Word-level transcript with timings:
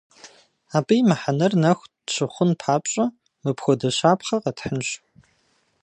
Абы 0.77 0.93
и 0.99 1.01
мыхьэнэр 1.07 1.53
нахуэ 1.61 1.87
тщыхъун 2.07 2.51
папщӏэ, 2.61 3.05
мыпхуэдэ 3.43 3.89
щапхъэ 3.97 4.37
къэтхьынщ. 4.43 4.89